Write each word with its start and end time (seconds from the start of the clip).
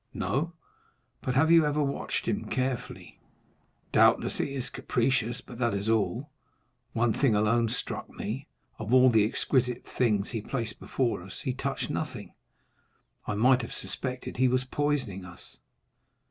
"No." 0.15 0.53
"But 1.21 1.35
have 1.35 1.51
you 1.51 1.63
ever 1.63 1.83
watched 1.83 2.27
him 2.27 2.45
carefully?" 2.45 3.19
"Doubtless 3.91 4.39
he 4.39 4.55
is 4.55 4.71
capricious, 4.71 5.41
but 5.41 5.59
that 5.59 5.75
is 5.75 5.87
all; 5.87 6.31
one 6.93 7.13
thing 7.13 7.35
alone 7.35 7.69
struck 7.69 8.09
me,—of 8.09 8.91
all 8.91 9.11
the 9.11 9.27
exquisite 9.27 9.85
things 9.85 10.31
he 10.31 10.41
placed 10.41 10.79
before 10.79 11.21
us, 11.21 11.41
he 11.41 11.53
touched 11.53 11.91
nothing. 11.91 12.33
I 13.27 13.35
might 13.35 13.61
have 13.61 13.73
suspected 13.73 14.37
he 14.37 14.47
was 14.47 14.63
poisoning 14.65 15.23
us." 15.23 15.57